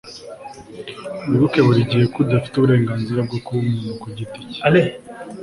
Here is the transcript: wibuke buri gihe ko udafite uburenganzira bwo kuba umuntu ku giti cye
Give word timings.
wibuke 1.27 1.59
buri 1.67 1.81
gihe 1.91 2.05
ko 2.13 2.17
udafite 2.23 2.53
uburenganzira 2.55 3.19
bwo 3.27 3.37
kuba 3.45 3.57
umuntu 3.63 3.91
ku 4.01 4.07
giti 4.15 4.39
cye 4.51 4.61